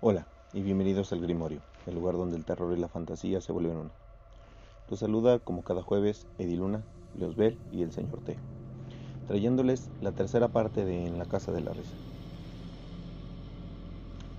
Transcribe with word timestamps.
Hola 0.00 0.28
y 0.52 0.62
bienvenidos 0.62 1.12
al 1.12 1.20
Grimorio, 1.20 1.58
el 1.88 1.96
lugar 1.96 2.14
donde 2.14 2.36
el 2.36 2.44
terror 2.44 2.72
y 2.72 2.80
la 2.80 2.86
fantasía 2.86 3.40
se 3.40 3.50
vuelven 3.50 3.78
uno. 3.78 3.90
Los 4.88 5.00
saluda 5.00 5.40
como 5.40 5.64
cada 5.64 5.82
jueves 5.82 6.28
Ediluna, 6.38 6.84
Leosbel 7.18 7.58
y 7.72 7.82
el 7.82 7.90
señor 7.90 8.20
T, 8.20 8.36
trayéndoles 9.26 9.90
la 10.00 10.12
tercera 10.12 10.46
parte 10.46 10.84
de 10.84 11.04
En 11.04 11.18
la 11.18 11.24
Casa 11.24 11.50
de 11.50 11.62
la 11.62 11.72
Risa. 11.72 11.96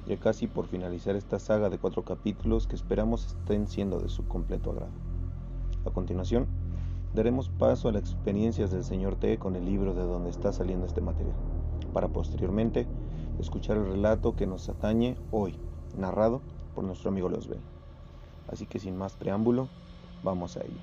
Ya 0.07 0.15
casi 0.15 0.47
por 0.47 0.65
finalizar 0.65 1.17
esta 1.17 1.39
saga 1.39 1.69
de 1.69 1.77
cuatro 1.77 2.05
capítulos 2.05 2.65
que 2.65 2.77
esperamos 2.77 3.25
estén 3.25 3.67
siendo 3.67 3.99
de 3.99 4.07
su 4.07 4.25
completo 4.29 4.71
agrado. 4.71 4.93
A 5.85 5.89
continuación, 5.89 6.47
daremos 7.13 7.49
paso 7.49 7.89
a 7.89 7.91
las 7.91 8.03
experiencias 8.03 8.71
del 8.71 8.85
señor 8.85 9.17
T 9.17 9.37
con 9.39 9.57
el 9.57 9.65
libro 9.65 9.93
de 9.93 10.03
donde 10.03 10.29
está 10.29 10.53
saliendo 10.53 10.85
este 10.85 11.01
material, 11.01 11.35
para 11.91 12.07
posteriormente 12.07 12.87
escuchar 13.39 13.77
el 13.77 13.87
relato 13.87 14.35
que 14.35 14.47
nos 14.47 14.69
atañe 14.69 15.15
hoy, 15.31 15.55
narrado 15.97 16.41
por 16.75 16.83
nuestro 16.83 17.09
amigo 17.09 17.29
Leosbel. 17.29 17.59
Así 18.51 18.65
que 18.65 18.79
sin 18.79 18.97
más 18.97 19.13
preámbulo, 19.15 19.67
vamos 20.23 20.57
a 20.57 20.61
ello. 20.61 20.79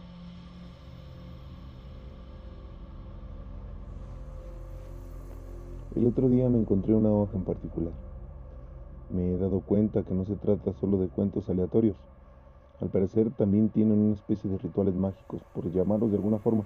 El 5.94 6.06
otro 6.06 6.28
día 6.28 6.48
me 6.48 6.58
encontré 6.58 6.94
una 6.94 7.10
hoja 7.10 7.36
en 7.36 7.44
particular. 7.44 7.92
Me 9.10 9.34
he 9.34 9.38
dado 9.38 9.60
cuenta 9.60 10.02
que 10.02 10.14
no 10.14 10.24
se 10.24 10.36
trata 10.36 10.72
solo 10.74 10.98
de 10.98 11.08
cuentos 11.08 11.48
aleatorios. 11.48 11.96
Al 12.80 12.88
parecer 12.88 13.30
también 13.30 13.70
tienen 13.70 13.98
una 13.98 14.14
especie 14.14 14.50
de 14.50 14.58
rituales 14.58 14.94
mágicos, 14.94 15.40
por 15.54 15.70
llamarlos 15.72 16.10
de 16.10 16.16
alguna 16.16 16.38
forma, 16.38 16.64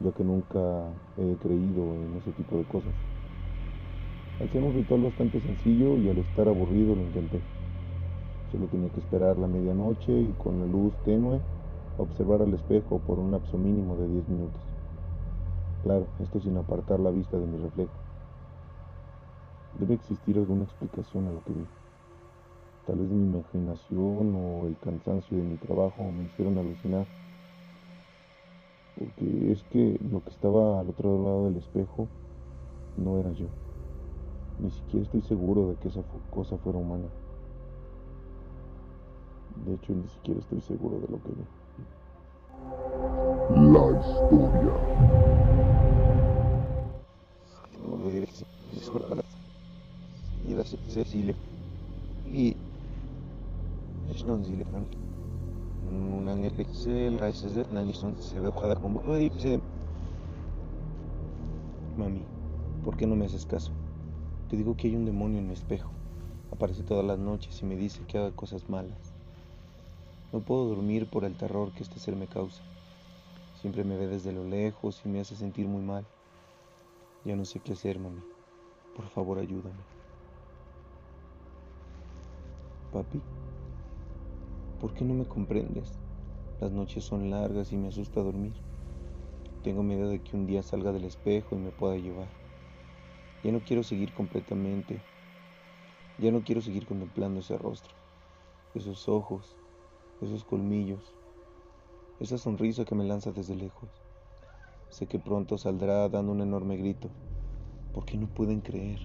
ya 0.00 0.10
que 0.12 0.24
nunca 0.24 0.58
he 1.18 1.36
creído 1.36 1.82
en 1.82 2.16
ese 2.16 2.32
tipo 2.32 2.56
de 2.56 2.64
cosas. 2.64 3.15
Ser 4.38 4.62
un 4.62 4.74
ritual 4.74 5.02
bastante 5.02 5.40
sencillo 5.40 5.96
y 5.98 6.08
al 6.08 6.18
estar 6.18 6.46
aburrido 6.46 6.94
lo 6.94 7.02
intenté. 7.02 7.40
Solo 8.52 8.66
tenía 8.66 8.88
que 8.90 9.00
esperar 9.00 9.36
la 9.38 9.46
medianoche 9.46 10.12
y 10.12 10.32
con 10.38 10.60
la 10.60 10.66
luz 10.66 10.94
tenue 11.04 11.40
observar 11.98 12.42
al 12.42 12.54
espejo 12.54 12.98
por 13.00 13.18
un 13.18 13.32
lapso 13.32 13.58
mínimo 13.58 13.96
de 13.96 14.08
10 14.08 14.28
minutos. 14.28 14.60
Claro, 15.82 16.06
esto 16.20 16.40
sin 16.40 16.56
apartar 16.56 17.00
la 17.00 17.10
vista 17.10 17.36
de 17.38 17.46
mi 17.46 17.58
reflejo. 17.58 17.92
Debe 19.80 19.94
existir 19.94 20.36
alguna 20.38 20.64
explicación 20.64 21.26
a 21.26 21.32
lo 21.32 21.42
que 21.42 21.52
vi. 21.52 21.66
Tal 22.86 22.98
vez 22.98 23.08
mi 23.08 23.26
imaginación 23.26 24.34
o 24.36 24.66
el 24.66 24.76
cansancio 24.78 25.36
de 25.36 25.42
mi 25.42 25.56
trabajo 25.56 26.04
me 26.04 26.24
hicieron 26.24 26.56
alucinar. 26.56 27.06
Porque 28.98 29.52
es 29.52 29.62
que 29.64 29.98
lo 30.10 30.22
que 30.22 30.30
estaba 30.30 30.80
al 30.80 30.88
otro 30.88 31.22
lado 31.22 31.44
del 31.46 31.56
espejo 31.56 32.06
no 32.96 33.18
era 33.18 33.32
yo. 33.32 33.46
Ni 34.58 34.70
siquiera 34.70 35.04
estoy 35.04 35.22
seguro 35.22 35.68
de 35.68 35.74
que 35.76 35.88
esa 35.88 36.02
cosa 36.30 36.56
fuera 36.58 36.78
humana. 36.78 37.04
De 39.64 39.74
hecho, 39.74 39.92
ni 39.92 40.08
siquiera 40.08 40.40
estoy 40.40 40.60
seguro 40.62 40.98
de 41.00 41.08
lo 41.08 41.22
que 41.22 41.28
vi. 41.30 41.44
La 43.72 44.00
historia. 48.74 49.24
Y 50.48 50.54
la 50.54 50.64
Cecilia. 50.64 51.34
Y. 52.32 52.56
non 54.26 54.44
zile 54.44 54.64
fan. 54.64 54.86
Un 55.90 56.28
ángel 56.28 56.52
que 56.54 56.64
se 56.74 57.10
la 57.10 57.32
se 57.32 57.48
se 57.48 58.40
ve 58.40 58.50
jugada 58.50 58.76
como. 58.76 59.02
Mami, 61.96 62.22
¿por 62.84 62.96
qué 62.96 63.06
no 63.06 63.16
me 63.16 63.26
haces 63.26 63.46
caso? 63.46 63.72
Te 64.48 64.56
digo 64.56 64.76
que 64.76 64.86
hay 64.86 64.94
un 64.94 65.04
demonio 65.04 65.40
en 65.40 65.48
mi 65.48 65.54
espejo. 65.54 65.90
Aparece 66.52 66.84
todas 66.84 67.04
las 67.04 67.18
noches 67.18 67.60
y 67.62 67.66
me 67.66 67.74
dice 67.74 68.04
que 68.06 68.18
haga 68.18 68.30
cosas 68.30 68.68
malas. 68.68 69.12
No 70.32 70.40
puedo 70.40 70.66
dormir 70.66 71.08
por 71.08 71.24
el 71.24 71.34
terror 71.34 71.72
que 71.72 71.82
este 71.82 71.98
ser 71.98 72.14
me 72.14 72.28
causa. 72.28 72.62
Siempre 73.60 73.82
me 73.82 73.96
ve 73.96 74.06
desde 74.06 74.32
lo 74.32 74.44
lejos 74.44 75.00
y 75.04 75.08
me 75.08 75.18
hace 75.18 75.34
sentir 75.34 75.66
muy 75.66 75.82
mal. 75.82 76.04
Ya 77.24 77.34
no 77.34 77.44
sé 77.44 77.58
qué 77.58 77.72
hacer, 77.72 77.98
mami. 77.98 78.22
Por 78.94 79.06
favor, 79.06 79.40
ayúdame. 79.40 79.82
Papi, 82.92 83.20
¿por 84.80 84.94
qué 84.94 85.04
no 85.04 85.14
me 85.14 85.26
comprendes? 85.26 85.98
Las 86.60 86.70
noches 86.70 87.02
son 87.02 87.30
largas 87.30 87.72
y 87.72 87.76
me 87.76 87.88
asusta 87.88 88.22
dormir. 88.22 88.54
Tengo 89.64 89.82
miedo 89.82 90.08
de 90.08 90.20
que 90.20 90.36
un 90.36 90.46
día 90.46 90.62
salga 90.62 90.92
del 90.92 91.04
espejo 91.04 91.56
y 91.56 91.58
me 91.58 91.72
pueda 91.72 91.96
llevar. 91.96 92.45
Ya 93.42 93.52
no 93.52 93.62
quiero 93.62 93.82
seguir 93.82 94.12
completamente. 94.12 95.02
Ya 96.18 96.30
no 96.32 96.42
quiero 96.42 96.62
seguir 96.62 96.86
contemplando 96.86 97.40
ese 97.40 97.58
rostro, 97.58 97.94
esos 98.74 99.08
ojos, 99.08 99.56
esos 100.20 100.44
colmillos, 100.44 101.14
esa 102.18 102.38
sonrisa 102.38 102.84
que 102.84 102.94
me 102.94 103.04
lanza 103.04 103.32
desde 103.32 103.54
lejos. 103.54 103.90
Sé 104.88 105.06
que 105.06 105.18
pronto 105.18 105.58
saldrá 105.58 106.08
dando 106.08 106.32
un 106.32 106.40
enorme 106.40 106.76
grito, 106.76 107.10
porque 107.92 108.16
no 108.16 108.28
pueden 108.28 108.60
creer. 108.62 109.00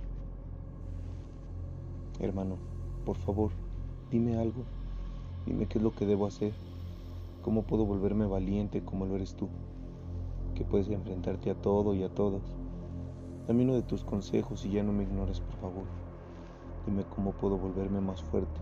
Hermano, 2.20 2.60
por 3.04 3.18
favor, 3.18 3.52
dime 4.10 4.38
algo. 4.38 4.66
Dime 5.46 5.68
qué 5.68 5.80
es 5.80 5.84
lo 5.84 5.92
que 5.94 6.06
debo 6.06 6.28
hacer. 6.28 6.54
¿Cómo 7.42 7.64
puedo 7.64 7.86
volverme 7.86 8.26
valiente 8.28 8.84
como 8.84 9.06
lo 9.06 9.16
eres 9.16 9.36
tú? 9.36 9.50
Que 10.56 10.64
puedes 10.64 10.88
enfrentarte 10.90 11.50
a 11.50 11.56
todo 11.56 11.96
y 11.96 12.04
a 12.04 12.10
todos. 12.10 12.61
Dame 13.48 13.64
uno 13.64 13.74
de 13.74 13.82
tus 13.82 14.04
consejos 14.04 14.64
y 14.66 14.72
ya 14.72 14.84
no 14.84 14.94
me 14.94 15.04
ignores, 15.04 15.40
por 15.40 15.56
favor. 15.56 15.86
Dime 16.86 17.04
cómo 17.06 17.32
puedo 17.32 17.58
volverme 17.58 18.00
más 18.00 18.22
fuerte. 18.22 18.62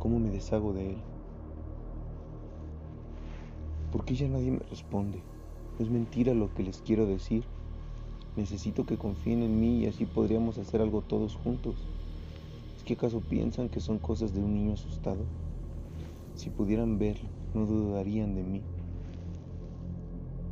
¿Cómo 0.00 0.18
me 0.18 0.30
deshago 0.30 0.72
de 0.72 0.90
él? 0.90 0.96
¿Por 3.92 4.04
qué 4.04 4.16
ya 4.16 4.28
nadie 4.28 4.50
me 4.50 4.58
responde? 4.68 5.22
Es 5.78 5.88
mentira 5.90 6.34
lo 6.34 6.52
que 6.54 6.64
les 6.64 6.82
quiero 6.82 7.06
decir. 7.06 7.44
Necesito 8.36 8.84
que 8.84 8.98
confíen 8.98 9.44
en 9.44 9.60
mí 9.60 9.78
y 9.78 9.86
así 9.86 10.06
podríamos 10.06 10.58
hacer 10.58 10.80
algo 10.80 11.00
todos 11.00 11.36
juntos. 11.36 11.76
¿Es 12.76 12.82
que 12.82 12.94
acaso 12.94 13.20
piensan 13.20 13.68
que 13.68 13.78
son 13.78 14.00
cosas 14.00 14.34
de 14.34 14.40
un 14.40 14.54
niño 14.54 14.74
asustado? 14.74 15.22
Si 16.34 16.50
pudieran 16.50 16.98
verlo, 16.98 17.28
no 17.54 17.64
dudarían 17.64 18.34
de 18.34 18.42
mí. 18.42 18.60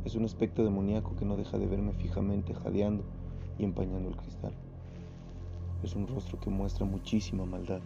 Es 0.05 0.15
un 0.15 0.23
aspecto 0.23 0.63
demoníaco 0.63 1.11
que 1.17 1.25
no 1.25 1.35
deja 1.35 1.57
de 1.57 1.67
verme 1.67 1.91
fijamente 1.91 2.53
jadeando 2.53 3.03
y 3.57 3.63
empañando 3.63 4.09
el 4.09 4.15
cristal. 4.15 4.53
Es 5.83 5.95
un 5.95 6.07
rostro 6.07 6.39
que 6.39 6.49
muestra 6.49 6.85
muchísima 6.85 7.45
maldad. 7.45 7.81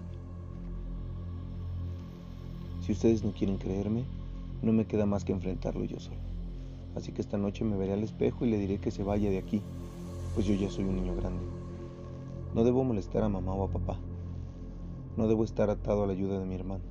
Si 2.81 2.91
ustedes 2.91 3.23
no 3.23 3.33
quieren 3.33 3.57
creerme, 3.57 4.03
no 4.61 4.71
me 4.71 4.85
queda 4.85 5.05
más 5.05 5.25
que 5.25 5.33
enfrentarlo 5.33 5.83
yo 5.83 5.99
solo. 5.99 6.17
Así 6.95 7.11
que 7.11 7.21
esta 7.21 7.37
noche 7.37 7.63
me 7.63 7.77
veré 7.77 7.93
al 7.93 8.03
espejo 8.03 8.45
y 8.45 8.49
le 8.49 8.57
diré 8.57 8.79
que 8.79 8.91
se 8.91 9.03
vaya 9.03 9.29
de 9.29 9.37
aquí, 9.37 9.61
pues 10.33 10.45
yo 10.45 10.55
ya 10.55 10.69
soy 10.69 10.85
un 10.85 10.95
niño 10.95 11.15
grande. 11.15 11.43
No 12.55 12.63
debo 12.63 12.83
molestar 12.83 13.23
a 13.23 13.29
mamá 13.29 13.53
o 13.53 13.65
a 13.65 13.69
papá. 13.69 13.97
No 15.15 15.27
debo 15.27 15.43
estar 15.43 15.69
atado 15.69 16.03
a 16.03 16.07
la 16.07 16.13
ayuda 16.13 16.39
de 16.39 16.45
mi 16.45 16.55
hermano. 16.55 16.83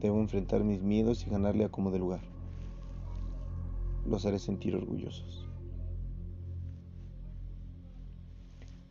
Debo 0.00 0.18
enfrentar 0.20 0.64
mis 0.64 0.82
miedos 0.82 1.26
y 1.26 1.30
ganarle 1.30 1.64
a 1.64 1.70
como 1.70 1.90
de 1.90 1.98
lugar. 1.98 2.20
Los 4.06 4.26
haré 4.26 4.38
sentir 4.38 4.76
orgullosos. 4.76 5.47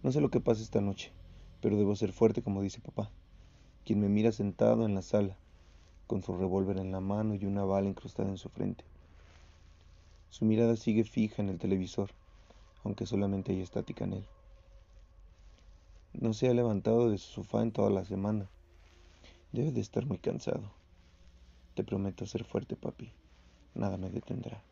No 0.07 0.13
sé 0.13 0.21
lo 0.21 0.29
que 0.29 0.39
pasa 0.39 0.63
esta 0.63 0.79
noche, 0.79 1.11
pero 1.59 1.75
debo 1.75 1.93
ser 1.93 2.13
fuerte 2.13 2.41
como 2.41 2.61
dice 2.61 2.79
papá, 2.79 3.11
quien 3.83 3.99
me 3.99 4.07
mira 4.07 4.31
sentado 4.31 4.85
en 4.85 4.95
la 4.95 5.01
sala, 5.01 5.35
con 6.07 6.23
su 6.23 6.33
revólver 6.37 6.77
en 6.77 6.93
la 6.93 7.01
mano 7.01 7.35
y 7.35 7.43
una 7.43 7.65
bala 7.65 7.89
incrustada 7.89 8.29
en 8.29 8.37
su 8.37 8.47
frente. 8.47 8.85
Su 10.29 10.45
mirada 10.45 10.77
sigue 10.77 11.03
fija 11.03 11.41
en 11.41 11.49
el 11.49 11.57
televisor, 11.57 12.11
aunque 12.85 13.05
solamente 13.05 13.51
hay 13.51 13.59
estática 13.59 14.05
en 14.05 14.13
él. 14.13 14.25
No 16.13 16.31
se 16.31 16.47
ha 16.47 16.53
levantado 16.53 17.09
de 17.09 17.17
su 17.17 17.43
sofá 17.43 17.61
en 17.61 17.73
toda 17.73 17.89
la 17.89 18.05
semana. 18.05 18.47
Debe 19.51 19.73
de 19.73 19.81
estar 19.81 20.05
muy 20.05 20.19
cansado. 20.19 20.71
Te 21.75 21.83
prometo 21.83 22.25
ser 22.25 22.45
fuerte, 22.45 22.77
papi. 22.77 23.11
Nada 23.75 23.97
me 23.97 24.09
detendrá. 24.09 24.63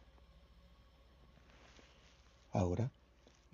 Ahora 2.54 2.90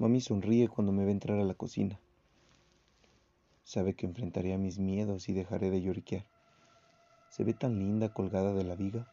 Mami 0.02 0.20
sonríe 0.20 0.68
cuando 0.68 0.92
me 0.92 1.06
ve 1.06 1.12
entrar 1.12 1.38
a 1.38 1.44
la 1.44 1.54
cocina. 1.54 2.00
Sabe 3.64 3.94
que 3.94 4.08
enfrentaré 4.08 4.52
a 4.52 4.58
mis 4.58 4.80
miedos 4.80 5.30
y 5.30 5.34
dejaré 5.34 5.70
de 5.70 5.80
lloriquear. 5.80 6.26
Se 7.30 7.44
ve 7.44 7.54
tan 7.54 7.78
linda 7.78 8.10
colgada 8.10 8.52
de 8.56 8.64
la 8.64 8.74
viga. 8.74 9.06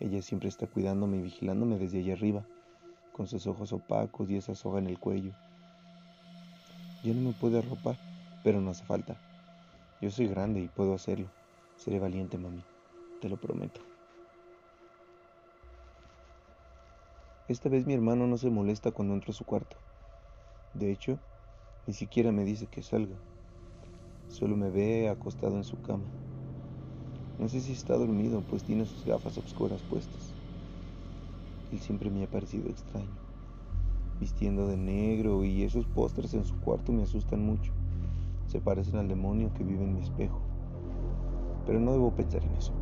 Ella 0.00 0.22
siempre 0.22 0.48
está 0.48 0.66
cuidándome 0.66 1.18
y 1.18 1.22
vigilándome 1.22 1.78
desde 1.78 2.00
allá 2.00 2.14
arriba, 2.14 2.44
con 3.12 3.28
sus 3.28 3.46
ojos 3.46 3.72
opacos 3.72 4.28
y 4.28 4.36
esa 4.36 4.56
soga 4.56 4.80
en 4.80 4.88
el 4.88 4.98
cuello. 4.98 5.30
Yo 7.04 7.14
no 7.14 7.20
me 7.20 7.32
puedo 7.34 7.60
arropar, 7.60 7.96
pero 8.42 8.60
no 8.60 8.72
hace 8.72 8.84
falta. 8.84 9.16
Yo 10.00 10.10
soy 10.10 10.26
grande 10.26 10.62
y 10.62 10.66
puedo 10.66 10.94
hacerlo. 10.94 11.28
Seré 11.76 12.00
valiente, 12.00 12.38
mami. 12.38 12.64
Te 13.20 13.28
lo 13.28 13.36
prometo. 13.36 13.85
Esta 17.48 17.68
vez 17.68 17.86
mi 17.86 17.94
hermano 17.94 18.26
no 18.26 18.38
se 18.38 18.50
molesta 18.50 18.90
cuando 18.90 19.14
entro 19.14 19.30
a 19.30 19.34
su 19.34 19.44
cuarto. 19.44 19.76
De 20.74 20.90
hecho, 20.90 21.20
ni 21.86 21.94
siquiera 21.94 22.32
me 22.32 22.44
dice 22.44 22.66
que 22.66 22.82
salga. 22.82 23.14
Solo 24.26 24.56
me 24.56 24.68
ve 24.68 25.08
acostado 25.08 25.54
en 25.54 25.62
su 25.62 25.80
cama. 25.80 26.08
No 27.38 27.48
sé 27.48 27.60
si 27.60 27.70
está 27.70 27.96
dormido, 27.96 28.42
pues 28.42 28.64
tiene 28.64 28.84
sus 28.84 29.04
gafas 29.04 29.38
oscuras 29.38 29.80
puestas. 29.84 30.34
Él 31.70 31.78
siempre 31.78 32.10
me 32.10 32.24
ha 32.24 32.26
parecido 32.26 32.68
extraño, 32.68 33.16
vistiendo 34.18 34.66
de 34.66 34.76
negro 34.76 35.44
y 35.44 35.62
esos 35.62 35.86
pósters 35.86 36.34
en 36.34 36.44
su 36.44 36.58
cuarto 36.58 36.92
me 36.92 37.04
asustan 37.04 37.46
mucho. 37.46 37.72
Se 38.48 38.60
parecen 38.60 38.96
al 38.96 39.06
demonio 39.06 39.52
que 39.54 39.62
vive 39.62 39.84
en 39.84 39.94
mi 39.94 40.00
espejo. 40.00 40.40
Pero 41.64 41.78
no 41.78 41.92
debo 41.92 42.10
pensar 42.10 42.42
en 42.42 42.56
eso. 42.56 42.72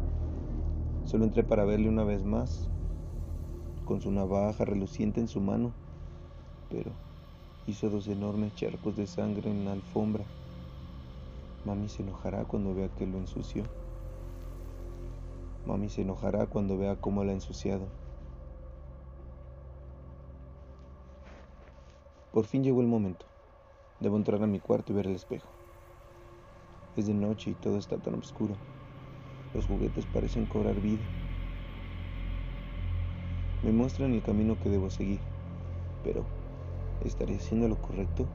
Solo 1.05 1.25
entré 1.25 1.44
para 1.44 1.66
verle 1.66 1.90
una 1.90 2.05
vez 2.05 2.25
más, 2.25 2.70
con 3.84 4.00
su 4.00 4.10
navaja 4.10 4.64
reluciente 4.64 5.20
en 5.20 5.28
su 5.28 5.40
mano, 5.40 5.72
pero 6.70 6.90
hizo 7.66 7.90
dos 7.90 8.08
enormes 8.08 8.54
charcos 8.54 8.96
de 8.96 9.06
sangre 9.06 9.50
en 9.50 9.64
la 9.64 9.72
alfombra. 9.72 10.25
Mami 11.64 11.88
se 11.88 12.02
enojará 12.02 12.44
cuando 12.44 12.75
vea 12.75 12.88
que 12.88 13.06
lo 13.06 13.19
ensució. 13.19 13.64
Mami 15.66 15.88
se 15.88 16.02
enojará 16.02 16.46
cuando 16.46 16.76
vea 16.76 16.96
cómo 16.96 17.25
la 17.25 17.32
ha 17.32 17.34
ensuciado. 17.34 17.86
Por 22.32 22.46
fin 22.46 22.64
llegó 22.64 22.80
el 22.80 22.87
momento. 22.87 23.26
Debo 24.00 24.16
entrar 24.16 24.42
a 24.42 24.46
mi 24.46 24.60
cuarto 24.60 24.92
y 24.92 24.96
ver 24.96 25.06
el 25.06 25.14
espejo. 25.14 25.48
Es 26.96 27.06
de 27.06 27.14
noche 27.14 27.50
y 27.50 27.54
todo 27.54 27.78
está 27.78 27.96
tan 27.98 28.14
oscuro. 28.14 28.56
Los 29.54 29.66
juguetes 29.66 30.04
parecen 30.06 30.46
cobrar 30.46 30.80
vida. 30.80 31.24
Me 33.64 33.72
muestran 33.72 34.12
el 34.12 34.22
camino 34.22 34.61
que 34.61 34.69
debo 34.69 34.90
seguir, 34.90 35.20
pero 36.02 36.26
¿estaré 37.02 37.37
haciendo 37.37 37.66
lo 37.66 37.81
correcto? 37.81 38.26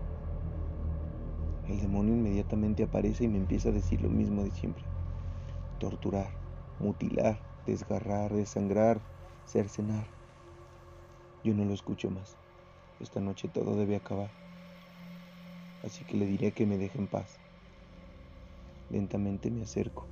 El 1.68 1.80
demonio 1.80 2.16
inmediatamente 2.16 2.81
aparece 2.81 3.26
y 3.26 3.28
me 3.28 3.38
empieza 3.38 3.70
a 3.70 3.72
decir 3.72 4.02
lo 4.02 4.10
mismo 4.10 4.44
de 4.44 4.50
siempre. 4.50 4.84
Torturar, 5.80 6.31
mutilar, 6.80 7.40
desgarrar, 7.68 8.34
desangrar, 8.34 9.02
cercenar. 9.46 10.08
Yo 11.44 11.54
no 11.54 11.64
lo 11.64 11.76
escucho 11.76 12.10
más. 12.10 12.36
Esta 13.00 13.20
noche 13.20 13.50
todo 13.50 13.76
debe 13.76 13.98
acabar. 13.98 14.31
Así 15.84 16.04
que 16.06 16.18
le 16.18 16.26
diré 16.26 16.54
que 16.54 16.66
me 16.66 16.80
deje 16.80 16.98
en 16.98 17.06
paz. 17.06 17.38
Lentamente 18.90 19.52
me 19.52 19.62
acerco, 19.62 20.08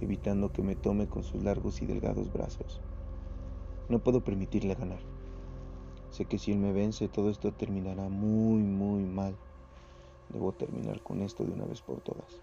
evitando 0.00 0.52
que 0.52 0.62
me 0.62 0.76
tome 0.76 1.08
con 1.08 1.24
sus 1.24 1.42
largos 1.42 1.82
y 1.82 1.86
delgados 1.86 2.32
brazos. 2.32 2.80
No 3.90 3.98
puedo 3.98 4.20
permitirle 4.20 4.76
ganar. 4.76 5.00
Sé 6.10 6.24
que 6.24 6.38
si 6.38 6.52
él 6.52 6.58
me 6.58 6.72
vence, 6.72 7.08
todo 7.08 7.28
esto 7.28 7.52
terminará 7.52 8.08
muy, 8.08 8.62
muy 8.62 9.02
mal. 9.02 9.34
Debo 10.32 10.52
terminar 10.52 11.02
con 11.02 11.22
esto 11.22 11.44
de 11.44 11.50
una 11.50 11.64
vez 11.64 11.82
por 11.82 12.00
todas. 12.00 12.40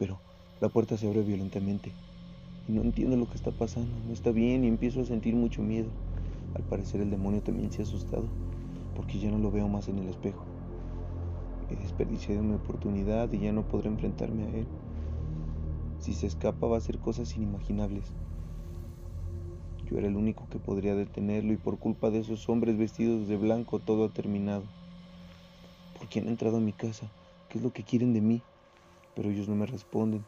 Pero 0.00 0.18
la 0.60 0.68
puerta 0.68 0.96
se 0.96 1.06
abre 1.06 1.22
violentamente 1.22 1.92
y 2.68 2.72
no 2.72 2.82
entiendo 2.82 3.16
lo 3.16 3.28
que 3.28 3.36
está 3.36 3.52
pasando. 3.52 3.96
No 4.08 4.12
está 4.12 4.32
bien 4.32 4.64
y 4.64 4.68
empiezo 4.68 5.00
a 5.00 5.04
sentir 5.04 5.36
mucho 5.36 5.62
miedo. 5.62 5.88
Al 6.54 6.64
parecer 6.64 7.00
el 7.00 7.10
demonio 7.10 7.40
también 7.40 7.70
se 7.70 7.82
ha 7.82 7.84
asustado 7.84 8.24
porque 8.96 9.20
ya 9.20 9.30
no 9.30 9.38
lo 9.38 9.52
veo 9.52 9.68
más 9.68 9.88
en 9.88 10.00
el 10.00 10.08
espejo. 10.08 10.44
He 11.70 11.76
desperdiciado 11.76 12.42
mi 12.42 12.54
oportunidad 12.54 13.32
y 13.32 13.38
ya 13.38 13.52
no 13.52 13.62
podré 13.62 13.90
enfrentarme 13.90 14.42
a 14.44 14.56
él. 14.56 14.66
Si 16.00 16.14
se 16.14 16.26
escapa 16.26 16.66
va 16.66 16.74
a 16.74 16.78
hacer 16.78 16.98
cosas 16.98 17.36
inimaginables. 17.36 18.12
Yo 19.88 19.98
era 19.98 20.08
el 20.08 20.16
único 20.16 20.48
que 20.48 20.58
podría 20.58 20.96
detenerlo 20.96 21.52
y 21.52 21.56
por 21.58 21.78
culpa 21.78 22.10
de 22.10 22.18
esos 22.18 22.48
hombres 22.48 22.76
vestidos 22.76 23.28
de 23.28 23.36
blanco 23.36 23.78
todo 23.78 24.04
ha 24.04 24.08
terminado. 24.10 24.66
¿Por 25.92 26.08
qué 26.08 26.18
han 26.18 26.28
entrado 26.28 26.56
a 26.56 26.60
mi 26.60 26.72
casa? 26.72 27.08
¿Qué 27.48 27.58
es 27.58 27.64
lo 27.64 27.72
que 27.72 27.84
quieren 27.84 28.12
de 28.12 28.20
mí? 28.20 28.42
Pero 29.14 29.30
ellos 29.30 29.48
no 29.48 29.54
me 29.54 29.66
responden. 29.66 30.24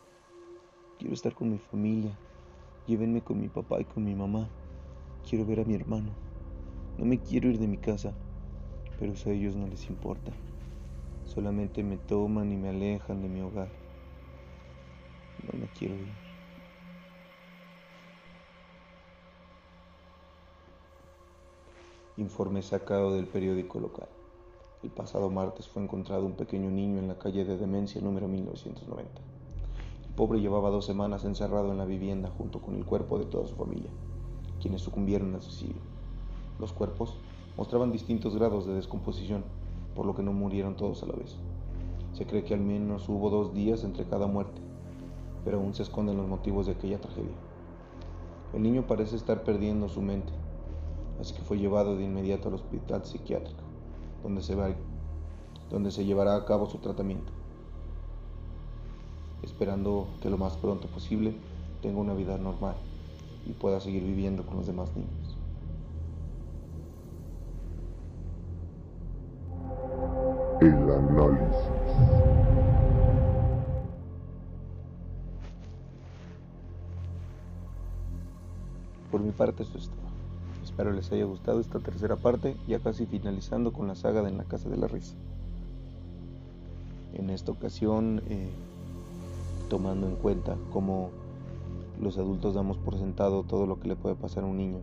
Quiero 0.98 1.12
estar 1.12 1.34
con 1.34 1.50
mi 1.50 1.58
familia. 1.58 2.16
Llévenme 2.86 3.20
con 3.20 3.40
mi 3.40 3.48
papá 3.48 3.80
y 3.80 3.84
con 3.84 4.04
mi 4.04 4.14
mamá. 4.14 4.48
Quiero 5.28 5.44
ver 5.44 5.60
a 5.60 5.64
mi 5.64 5.74
hermano. 5.74 6.14
No 6.96 7.04
me 7.04 7.18
quiero 7.18 7.50
ir 7.50 7.58
de 7.58 7.66
mi 7.66 7.78
casa, 7.78 8.14
pero 8.98 9.12
eso 9.12 9.28
a 9.28 9.32
ellos 9.32 9.56
no 9.56 9.66
les 9.66 9.90
importa. 9.90 10.32
Solamente 11.24 11.82
me 11.82 11.98
toman 11.98 12.52
y 12.52 12.56
me 12.56 12.68
alejan 12.68 13.22
de 13.22 13.28
mi 13.28 13.40
hogar. 13.40 13.70
No 15.42 15.58
me 15.58 15.66
quiero 15.68 15.96
ir. 15.96 16.27
Informe 22.18 22.62
sacado 22.62 23.14
del 23.14 23.28
periódico 23.28 23.78
local. 23.78 24.08
El 24.82 24.90
pasado 24.90 25.30
martes 25.30 25.68
fue 25.68 25.84
encontrado 25.84 26.26
un 26.26 26.32
pequeño 26.32 26.68
niño 26.68 26.98
en 26.98 27.06
la 27.06 27.16
calle 27.16 27.44
de 27.44 27.56
Demencia 27.56 28.00
número 28.00 28.26
1990. 28.26 29.08
El 30.08 30.14
pobre 30.16 30.40
llevaba 30.40 30.68
dos 30.70 30.84
semanas 30.84 31.24
encerrado 31.24 31.70
en 31.70 31.78
la 31.78 31.84
vivienda 31.84 32.28
junto 32.36 32.60
con 32.60 32.74
el 32.74 32.84
cuerpo 32.84 33.20
de 33.20 33.26
toda 33.26 33.46
su 33.46 33.54
familia, 33.54 33.90
quienes 34.60 34.82
sucumbieron 34.82 35.32
al 35.36 35.42
suicidio. 35.42 35.80
Los 36.58 36.72
cuerpos 36.72 37.14
mostraban 37.56 37.92
distintos 37.92 38.34
grados 38.34 38.66
de 38.66 38.74
descomposición, 38.74 39.44
por 39.94 40.04
lo 40.04 40.16
que 40.16 40.24
no 40.24 40.32
murieron 40.32 40.74
todos 40.74 41.04
a 41.04 41.06
la 41.06 41.14
vez. 41.14 41.36
Se 42.14 42.26
cree 42.26 42.42
que 42.42 42.54
al 42.54 42.60
menos 42.60 43.08
hubo 43.08 43.30
dos 43.30 43.54
días 43.54 43.84
entre 43.84 44.06
cada 44.06 44.26
muerte, 44.26 44.60
pero 45.44 45.58
aún 45.58 45.72
se 45.72 45.84
esconden 45.84 46.16
los 46.16 46.26
motivos 46.26 46.66
de 46.66 46.72
aquella 46.72 47.00
tragedia. 47.00 47.36
El 48.54 48.64
niño 48.64 48.88
parece 48.88 49.14
estar 49.14 49.44
perdiendo 49.44 49.88
su 49.88 50.02
mente 50.02 50.32
así 51.20 51.34
que 51.34 51.42
fue 51.42 51.58
llevado 51.58 51.96
de 51.96 52.04
inmediato 52.04 52.48
al 52.48 52.54
hospital 52.54 53.04
psiquiátrico, 53.04 53.62
donde 54.22 54.42
se, 54.42 54.54
va, 54.54 54.70
donde 55.70 55.90
se 55.90 56.04
llevará 56.04 56.36
a 56.36 56.44
cabo 56.44 56.66
su 56.66 56.78
tratamiento, 56.78 57.32
esperando 59.42 60.08
que 60.20 60.30
lo 60.30 60.38
más 60.38 60.56
pronto 60.56 60.88
posible 60.88 61.34
tenga 61.82 62.00
una 62.00 62.14
vida 62.14 62.38
normal 62.38 62.76
y 63.46 63.52
pueda 63.52 63.80
seguir 63.80 64.02
viviendo 64.04 64.44
con 64.44 64.56
los 64.56 64.66
demás 64.66 64.90
niños. 64.94 65.36
El 70.60 70.90
análisis. 70.90 71.56
Por 79.10 79.20
mi 79.20 79.30
parte 79.30 79.62
eso 79.62 79.78
es 79.78 79.88
todo. 79.88 80.17
Espero 80.78 80.92
les 80.94 81.10
haya 81.10 81.24
gustado 81.24 81.58
esta 81.58 81.80
tercera 81.80 82.14
parte, 82.14 82.56
ya 82.68 82.78
casi 82.78 83.04
finalizando 83.04 83.72
con 83.72 83.88
la 83.88 83.96
saga 83.96 84.22
de 84.22 84.28
En 84.28 84.38
la 84.38 84.44
Casa 84.44 84.68
de 84.68 84.76
la 84.76 84.86
Risa. 84.86 85.16
En 87.14 87.30
esta 87.30 87.50
ocasión, 87.50 88.22
eh, 88.28 88.48
tomando 89.68 90.06
en 90.06 90.14
cuenta 90.14 90.56
cómo 90.72 91.10
los 92.00 92.16
adultos 92.16 92.54
damos 92.54 92.76
por 92.76 92.96
sentado 92.96 93.42
todo 93.42 93.66
lo 93.66 93.80
que 93.80 93.88
le 93.88 93.96
puede 93.96 94.14
pasar 94.14 94.44
a 94.44 94.46
un 94.46 94.56
niño. 94.56 94.78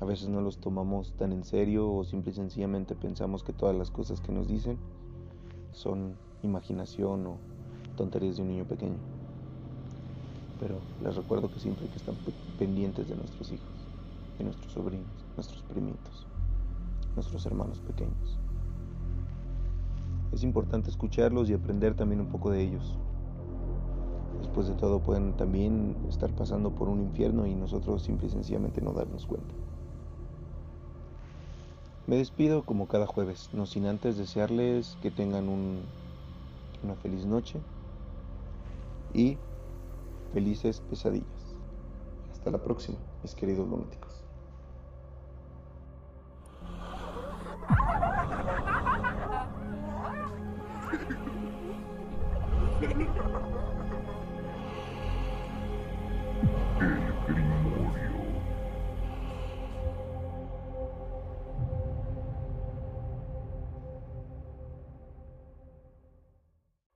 A 0.00 0.06
veces 0.06 0.28
no 0.28 0.40
los 0.40 0.58
tomamos 0.58 1.12
tan 1.12 1.30
en 1.30 1.44
serio 1.44 1.88
o 1.92 2.02
simple 2.02 2.32
y 2.32 2.34
sencillamente 2.34 2.96
pensamos 2.96 3.44
que 3.44 3.52
todas 3.52 3.76
las 3.76 3.92
cosas 3.92 4.20
que 4.20 4.32
nos 4.32 4.48
dicen 4.48 4.76
son 5.70 6.16
imaginación 6.42 7.24
o 7.28 7.36
tonterías 7.96 8.38
de 8.38 8.42
un 8.42 8.48
niño 8.48 8.64
pequeño. 8.64 8.96
Pero 10.58 10.78
les 11.00 11.14
recuerdo 11.14 11.48
que 11.48 11.60
siempre 11.60 11.84
hay 11.84 11.90
que 11.92 11.98
estar 11.98 12.14
pendientes 12.58 13.08
de 13.08 13.14
nuestros 13.14 13.52
hijos 13.52 13.83
de 14.38 14.44
nuestros 14.44 14.72
sobrinos, 14.72 15.24
nuestros 15.36 15.62
primitos, 15.62 16.26
nuestros 17.14 17.44
hermanos 17.46 17.80
pequeños. 17.80 18.38
Es 20.32 20.42
importante 20.42 20.90
escucharlos 20.90 21.48
y 21.48 21.54
aprender 21.54 21.94
también 21.94 22.20
un 22.20 22.28
poco 22.28 22.50
de 22.50 22.62
ellos. 22.62 22.98
Después 24.40 24.66
de 24.66 24.74
todo 24.74 25.00
pueden 25.00 25.36
también 25.36 25.96
estar 26.08 26.34
pasando 26.34 26.70
por 26.74 26.88
un 26.88 27.00
infierno 27.00 27.46
y 27.46 27.54
nosotros 27.54 28.02
simple 28.02 28.26
y 28.26 28.30
sencillamente 28.30 28.80
no 28.80 28.92
darnos 28.92 29.26
cuenta. 29.26 29.54
Me 32.06 32.16
despido 32.16 32.64
como 32.64 32.86
cada 32.86 33.06
jueves, 33.06 33.48
no 33.52 33.64
sin 33.64 33.86
antes 33.86 34.18
desearles 34.18 34.98
que 35.00 35.10
tengan 35.10 35.48
una 35.48 36.94
feliz 36.96 37.24
noche 37.24 37.60
y 39.14 39.38
felices 40.34 40.82
pesadillas. 40.90 41.26
Hasta 42.32 42.50
la 42.50 42.62
próxima, 42.62 42.98
mis 43.22 43.34
queridos 43.34 43.66
lunáticos. 43.66 44.03
Oh, 47.70 48.00